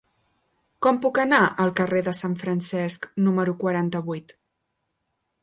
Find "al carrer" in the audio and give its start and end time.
1.65-2.01